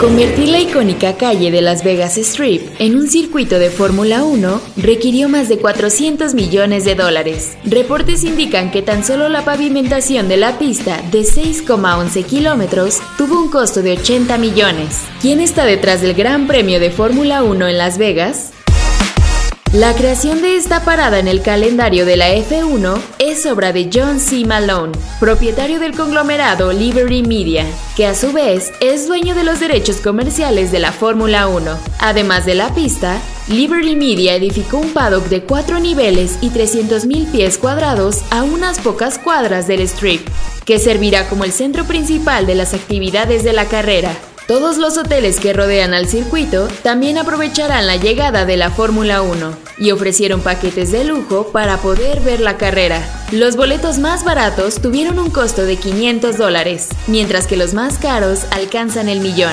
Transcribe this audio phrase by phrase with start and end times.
[0.00, 5.28] Convertir la icónica calle de Las Vegas Strip en un circuito de Fórmula 1 requirió
[5.28, 7.58] más de 400 millones de dólares.
[7.64, 13.50] Reportes indican que tan solo la pavimentación de la pista de 6,11 kilómetros tuvo un
[13.50, 15.02] costo de 80 millones.
[15.20, 18.52] ¿Quién está detrás del Gran Premio de Fórmula 1 en Las Vegas?
[19.74, 24.18] La creación de esta parada en el calendario de la F1 es obra de John
[24.18, 24.46] C.
[24.46, 29.98] Malone, propietario del conglomerado Liberty Media, que a su vez es dueño de los derechos
[29.98, 31.78] comerciales de la Fórmula 1.
[31.98, 37.58] Además de la pista, Liberty Media edificó un paddock de cuatro niveles y 300.000 pies
[37.58, 40.26] cuadrados a unas pocas cuadras del strip,
[40.64, 44.16] que servirá como el centro principal de las actividades de la carrera.
[44.48, 49.52] Todos los hoteles que rodean al circuito también aprovecharán la llegada de la Fórmula 1
[49.76, 53.06] y ofrecieron paquetes de lujo para poder ver la carrera.
[53.30, 58.46] Los boletos más baratos tuvieron un costo de 500 dólares, mientras que los más caros
[58.50, 59.52] alcanzan el millón.